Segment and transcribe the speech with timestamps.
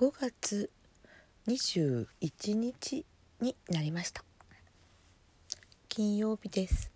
[0.00, 0.70] 5月
[1.46, 3.04] 21日
[3.42, 4.24] になりました。
[5.90, 6.90] 金曜日です。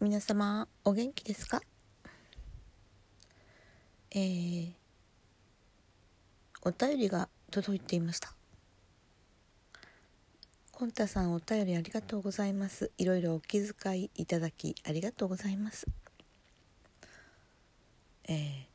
[0.00, 1.62] 皆様お元気ですか？
[4.10, 4.72] えー、
[6.60, 8.34] お便りが届いていました。
[10.72, 12.90] コンタさんお便りありがとうございます。
[12.98, 15.86] いろいろお気遣いいただきありがとうございます。
[18.28, 18.69] えー、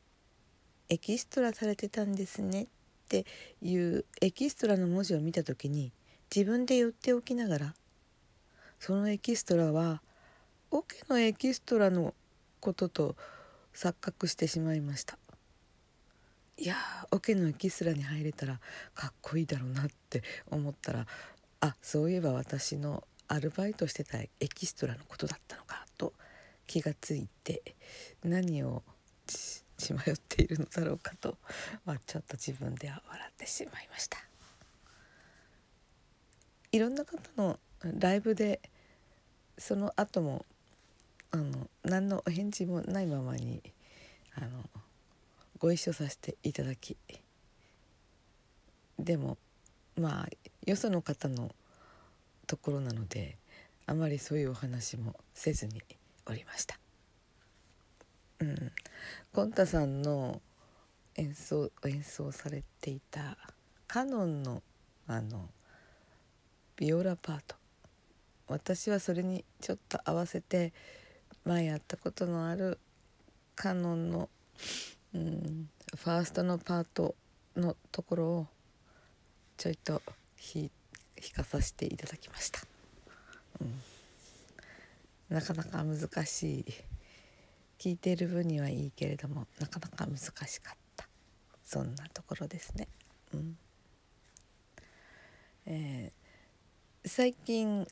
[0.88, 2.66] エキストラされてたんですねっ
[3.08, 3.26] て
[3.62, 5.92] いうエキストラの文字を見た時に
[6.34, 7.74] 自分で言っておきながら
[8.78, 10.02] そのエキストラは
[10.70, 12.14] オケのエキストラの
[12.60, 13.16] ことと
[13.74, 15.18] 錯覚してしまいました。
[16.58, 16.76] いや
[17.10, 18.60] オケのエキストラに入れたら
[18.94, 21.06] かっこいいだろうなって思ったら
[21.60, 26.14] あそういえば私のアルバイトしてたエキストラのことだったのかと
[26.66, 27.74] 気がついて
[28.24, 28.82] 何を
[29.76, 31.36] 血迷っているのだろうかと、
[31.84, 34.18] まあ、ちょっと自分では笑ってしまいました。
[36.72, 37.58] いろんな方の
[37.98, 38.60] ライブで
[39.58, 40.44] その後も
[41.30, 43.62] あの何のお返事もないままに
[44.34, 44.48] あの
[45.58, 46.96] ご一緒させていただき
[48.98, 49.38] でも
[49.96, 50.28] まあ
[50.66, 51.50] よその方の
[52.46, 53.38] ところなので
[53.86, 55.82] あまりそういうお話もせずに
[56.26, 56.78] おりました。
[58.40, 58.72] うん、
[59.32, 60.40] コンタさんの
[61.14, 63.38] 演奏演奏されていた
[63.86, 64.62] カノンの
[65.06, 65.48] あの
[66.76, 67.56] ビオラパート。
[68.48, 70.72] 私はそれにちょっと合わせて
[71.44, 72.78] 前やったことのある
[73.56, 74.28] カノンの、
[75.14, 77.14] うん、ファーストのパート
[77.56, 78.46] のところを
[79.56, 80.02] ちょいと
[80.36, 80.70] 弾
[81.34, 82.60] かさせていただきました、
[83.60, 86.64] うん、なかなか難しい
[87.78, 91.06] 聞いている分にはいいけれどもなかなか難しかった
[91.62, 92.88] そんなところですね。
[93.34, 93.58] うん
[95.66, 97.86] えー、最近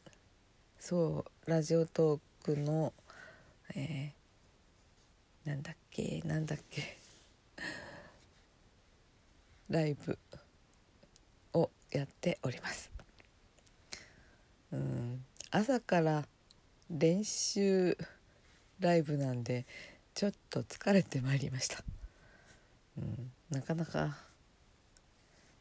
[0.79, 2.93] そうラジオトークの、
[3.75, 6.99] えー、なんだっけなんだっけ
[9.69, 10.19] ライブ
[11.55, 12.91] をやっております。
[14.73, 16.27] うん朝から
[16.91, 17.97] 練習
[18.81, 19.67] ライブなんで
[20.15, 21.83] ちょっと疲れてまいりました、
[22.99, 24.17] うん、なかなか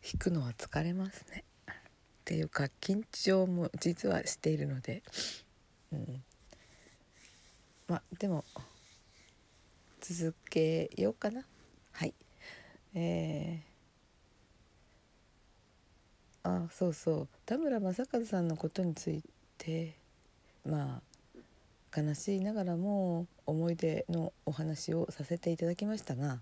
[0.04, 1.46] 弾くのは疲れますね。
[1.68, 5.02] っていうか緊張も実はしているので、
[5.92, 6.24] うん、
[7.88, 8.44] まあでも
[10.02, 11.46] 続けようかな。
[11.94, 12.14] はい。
[12.94, 17.28] えー、あそうそう。
[17.46, 19.24] 田村正和さんのことについ
[19.58, 19.96] て
[20.66, 21.13] まあ
[21.96, 26.40] 悲しいながらも思い出のお話をさせていただきましたが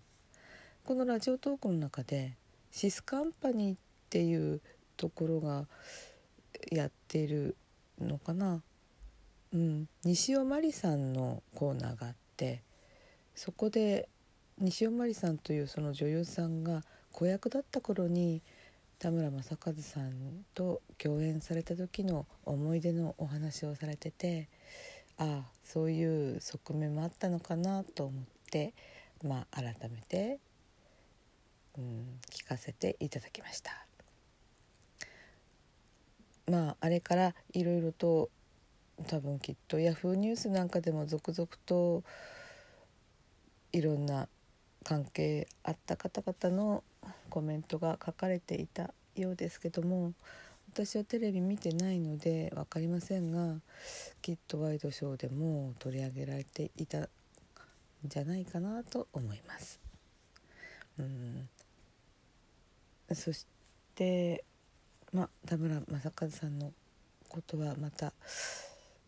[0.85, 2.38] このラジオトークの中で
[2.72, 3.78] シスカンパニーっ
[4.09, 4.61] ていう
[4.97, 5.67] ところが
[6.72, 7.56] やっている
[8.00, 8.61] のかな、
[9.53, 12.61] うん、西尾まりさんのコーナーがあって
[13.35, 14.07] そこで
[14.57, 18.41] 西尾まりさんというその女優さんが子役だった頃に
[19.00, 24.47] 田村正和さんと共演された時の思い出のお話をされてて
[25.22, 28.74] ああそういう側面もあったのかなと思って
[29.24, 30.40] まあ改めて、
[31.78, 33.86] うん、聞かせていただきました。
[36.50, 38.32] まああれからいろいろと
[39.08, 42.03] 多分きっとヤフーニュースなんかでも続々と
[43.74, 44.28] いろんな
[44.84, 46.84] 関係あった方々の
[47.30, 50.14] コメントが書かれていたようですけども
[50.74, 53.59] 私はテレビ見てないので分かりませんが
[54.22, 57.09] きっとワイドショーでも取り上げられていたん
[58.06, 59.82] じゃないかなと思います。
[60.98, 61.50] うん
[63.14, 63.46] そし
[63.96, 64.46] て
[65.12, 66.72] まあ田村正和さんの
[67.28, 68.14] ことはまた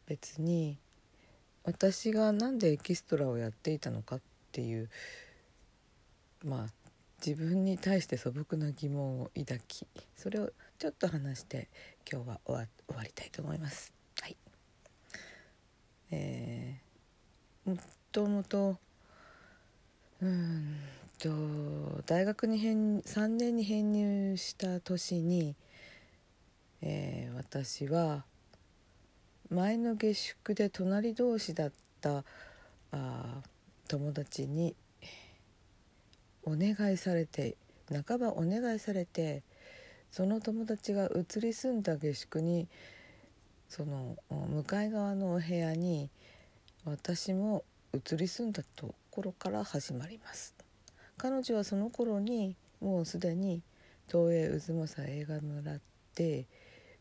[0.05, 0.77] 別に
[1.63, 4.21] 私が何でエキストラをやっていたのかっ
[4.51, 4.89] ていう
[6.43, 6.82] まあ
[7.25, 11.69] 自分に対して素朴な疑問を抱きそれをちょっと話して
[12.11, 13.93] 今日は終わ終わりたいと思います。
[14.21, 14.35] はい、
[16.11, 17.77] えー、も
[18.11, 18.77] ともと
[20.21, 20.75] うん
[21.17, 21.29] と
[22.05, 25.55] 大学に編3年に編入した年に、
[26.81, 28.25] えー、私は
[29.49, 31.71] 前の下宿で隣同士だっ
[32.01, 32.25] た
[32.91, 33.41] あ
[33.87, 34.75] 友達に
[36.45, 37.55] お願いされて
[38.07, 39.43] 半ばお願いされて
[40.11, 42.67] その友達が移り住んだ下宿に
[43.67, 46.09] その向かい側のお部屋に
[46.85, 47.63] 私も
[47.93, 50.53] 移り住んだところから始まります。
[51.17, 53.63] 彼女はその頃にもうすでに
[54.07, 55.79] 東映渦政映画村
[56.15, 56.45] で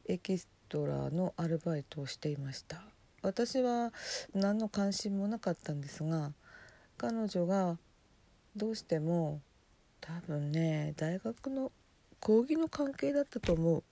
[0.07, 2.83] エキストラのアルバイトをしていました。
[3.23, 3.93] 私は
[4.35, 6.33] 何の関心もなかったんですが
[6.97, 7.77] 彼女が
[8.57, 9.41] どうしても
[10.01, 11.73] 多分ね大学の
[12.21, 13.83] 講義の関係だったと思う。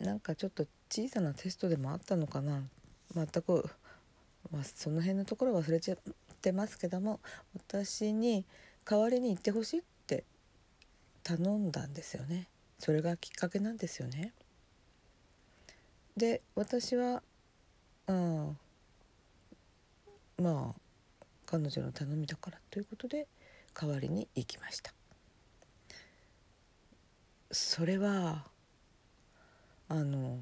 [0.00, 2.62] なんかちょっと小さなテストでもあったのかな。
[3.14, 3.68] 全く、
[4.50, 5.98] まあ、その辺のところ忘れちゃっ
[6.42, 7.20] てますけども
[7.54, 8.44] 私に
[8.84, 10.24] 代わりに行ってほしいって
[11.22, 12.48] 頼んだんですよね。
[12.78, 14.32] それがきっかけなんですよね。
[16.16, 17.22] で私は
[18.06, 18.58] うん
[20.38, 20.85] まあ
[21.46, 23.26] 彼女の頼みだからということで
[23.72, 24.92] 代わりに行きました。
[27.50, 28.44] それは
[29.88, 30.40] あの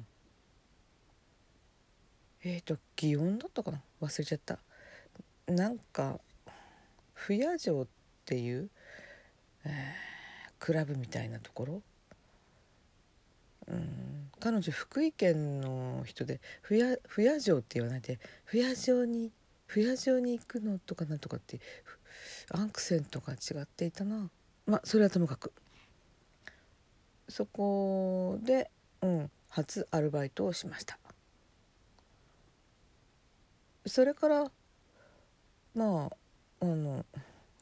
[2.43, 3.81] えっ、ー、と祇園だったかな？
[4.01, 4.59] 忘れちゃった。
[5.47, 6.19] なんか
[7.13, 7.87] 不夜城っ
[8.25, 8.69] ていう、
[9.63, 11.81] えー、クラブみたいなところ？
[13.67, 19.31] うん彼女福井県の人で不夜不夜城って言わないで不夜城に
[19.67, 21.59] 不夜城に行くのとかなんとかって
[22.51, 24.29] アンクセントが違っていたな。
[24.65, 25.51] まあそれはともかく。
[27.27, 28.69] そこで、
[29.01, 30.97] うん、初アルバイトをしました。
[33.85, 34.51] それから
[35.73, 36.15] まあ
[36.61, 37.05] あの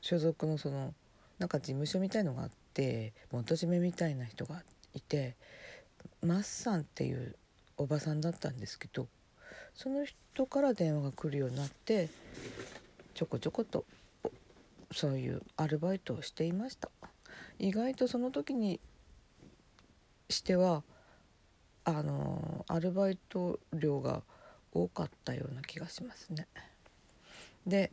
[0.02, 0.94] 所属のその
[1.40, 4.64] なんか事務所みたいのがあって元締めみたいな人が
[4.94, 5.36] いて
[6.22, 7.36] マッサンっていう
[7.78, 9.08] おばさんだったんですけど
[9.76, 12.10] その人から電話が来るようになって
[13.14, 13.86] ちょこちょこと
[14.92, 16.90] そういうアルバイトをしていました
[17.60, 18.80] 意外とその時に
[20.30, 20.84] しては
[21.86, 24.22] あのアルバイト料が
[24.72, 26.48] 多かったような気がしますね。
[27.68, 27.92] で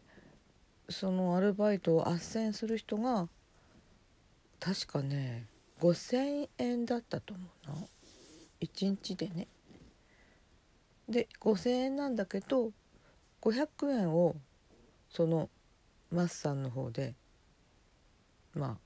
[0.88, 3.28] そのアルバイトを斡旋する人が
[4.58, 5.46] 確かね
[5.80, 7.74] 5,000円だったと思うな
[8.60, 9.46] 1日でね。
[11.10, 12.70] で5,000円なんだけど
[13.42, 14.36] 500円を
[15.10, 15.50] その
[16.12, 17.14] マッサンの方で
[18.54, 18.78] ま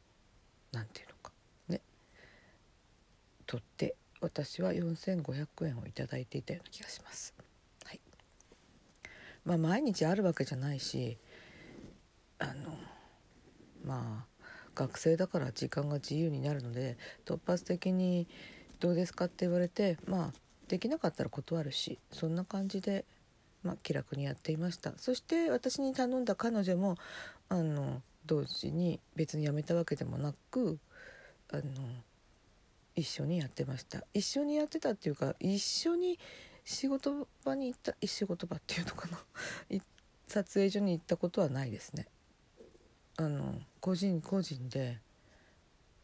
[0.72, 1.32] あなんていうのか
[1.68, 1.82] ね
[3.46, 7.34] 取って私は4,500円を頂いていたような気がします。
[7.84, 8.00] はい
[9.44, 11.18] まあ、毎日あるわけじゃないし
[12.38, 12.78] あの
[13.84, 14.44] まあ
[14.74, 18.26] 学生だから時間が自由になるので突発的に
[18.80, 20.43] 「どうですか?」って言われてまあ
[20.74, 23.04] できなかったら断るしそんな感じで、
[23.62, 24.92] まあ、気楽にやっていました。
[24.96, 26.96] そして私に頼んだ彼女も
[27.48, 30.80] あの同時に別に辞めたわけでもなく
[31.52, 31.62] あの
[32.96, 34.02] 一緒にやってました。
[34.14, 36.18] 一緒にやってたっていうか一緒に
[36.64, 39.24] 仕事場に行った仕事場っていうのかな。
[40.26, 42.08] 撮影所に行ったことはないですね。
[43.16, 44.98] あの個人個人で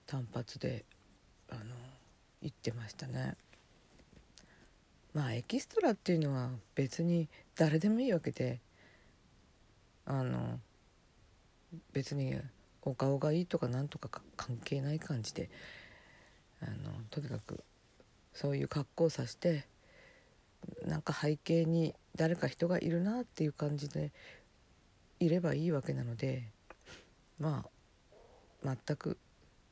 [0.06, 0.84] 単発で
[1.48, 1.74] あの
[2.40, 3.34] 行ってましたね。
[5.14, 8.60] まあエキストラっていうのは別に誰でもいいわけで
[10.06, 10.60] あの
[11.92, 12.36] 別に
[12.82, 15.50] お顔がいいとかなんとか関係ない感じで
[16.62, 17.62] あのとにかく
[18.32, 19.66] そういう格好をさして
[20.86, 24.12] なんか背景に誰か人がいるなっていう感じで
[25.18, 26.44] いればいいわけなので
[27.38, 27.64] ま
[28.64, 29.16] あ全く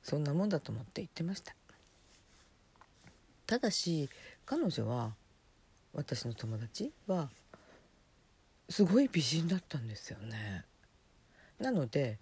[0.02, 1.54] そんなもんだと思って言ってました。
[3.46, 4.10] ただし
[4.44, 5.14] 彼女は
[5.92, 7.30] 私の友達は
[8.68, 10.64] すごい美人だったんですよね。
[11.58, 12.18] なので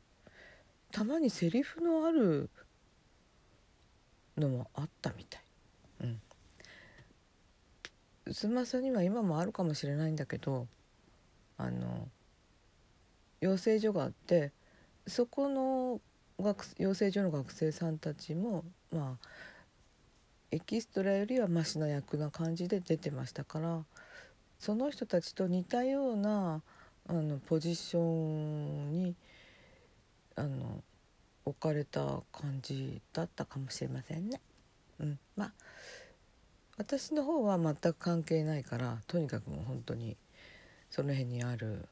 [0.92, 2.48] たまにセリフのある
[4.36, 5.42] のもあったみたい。
[6.02, 6.20] うん。
[8.32, 10.66] スマさには今もあるかもしれないんだけど
[11.58, 12.08] あの
[13.40, 14.52] 養成所があって
[15.06, 16.00] そこの
[16.40, 19.26] 学養成所の学生さんたちもまあ
[20.56, 23.84] エキストラよりはマシな役な感じで出てましたから
[24.58, 26.62] その人たちと似たような
[27.06, 29.14] あのポジションに
[30.34, 30.82] あの
[31.44, 34.40] 置かれた感じだったかもしれませんね。
[34.98, 35.52] うん、まあ
[36.78, 40.16] 私の方は全く関係ないからとにかくもう本当に
[40.90, 41.86] その辺にある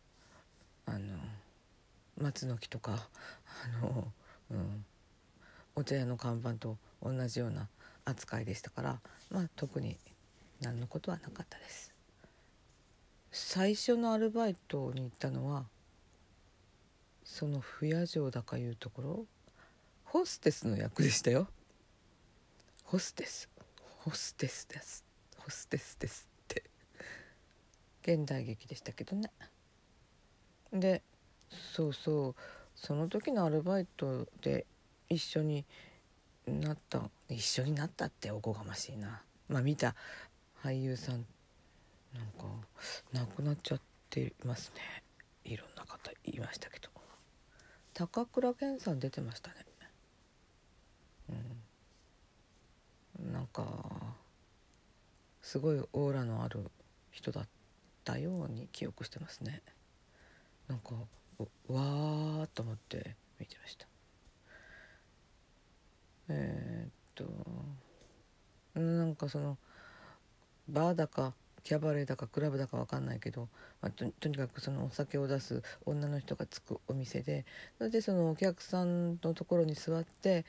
[0.87, 1.18] あの
[2.18, 3.09] 松の木とか
[3.83, 4.09] あの、
[4.52, 4.85] うん、
[5.76, 7.68] お茶屋の看板と同じような
[8.04, 9.96] 扱いでしたからまあ特に
[10.61, 11.92] 何のことはなかったです。
[13.32, 15.64] 最初のアルバイトに行ったのは
[17.25, 19.26] その不夜城だかいうところ
[20.04, 21.49] ホステスの役でしたよ。
[22.84, 23.49] ホステス。
[24.02, 25.04] ホステスです。
[25.38, 26.62] ホステスですって。
[28.02, 29.30] 現代劇でしたけどね。
[30.73, 31.02] で
[31.50, 32.34] そうそう
[32.76, 34.66] その時のアルバイトで
[35.08, 35.64] 一緒に
[36.46, 39.23] なった一緒になったっておこがましいな。
[39.49, 39.95] まあ見た
[40.62, 41.26] 俳優さん
[42.14, 42.47] なんか
[43.12, 45.02] 亡くなっちゃってますね。
[45.45, 46.88] いろんな方いましたけど。
[47.93, 49.57] 高倉健さん出てましたね。
[53.21, 53.33] うん。
[53.33, 53.64] なんか
[55.43, 56.71] すごいオーラのある
[57.11, 57.49] 人だっ
[58.04, 59.62] たように記憶してますね。
[60.69, 60.95] なんか
[61.69, 63.87] わーっと思って見てました
[66.28, 66.90] えー、っ
[68.75, 69.57] となんかその
[70.69, 73.49] バーだかキャバレーだかクラブだか分かんないけど、
[73.81, 77.47] まあ、ととにかくそのお酒を出す女の人がつくお店で
[77.78, 80.45] それでそのお客さんのところに座って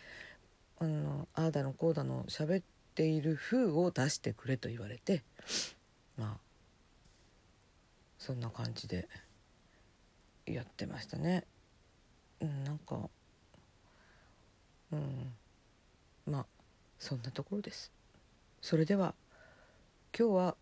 [0.79, 2.63] あのああだのこうだの喋っ
[2.95, 5.23] ている風を出してくれと言われて
[6.17, 6.37] まあ
[8.19, 9.07] そんな感じで
[10.45, 11.43] やってましたね。
[12.41, 13.09] うん、なんか
[14.91, 15.33] うん
[16.25, 16.45] まあ
[16.99, 17.91] そんなところです。
[18.65, 19.13] それでは
[20.17, 20.55] 今日は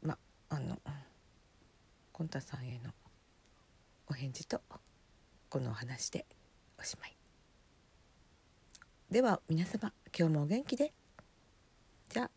[0.00, 0.16] ま
[0.48, 0.78] あの
[2.10, 2.90] コンタさんへの
[4.08, 4.62] お返事と
[5.50, 6.24] このお話で
[6.80, 7.14] おしまい。
[9.10, 10.94] では皆様今日もお元気で
[12.08, 12.30] じゃあ